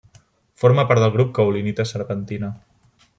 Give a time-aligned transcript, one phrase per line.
[0.61, 2.53] Forma part del grup caolinita-serpentina.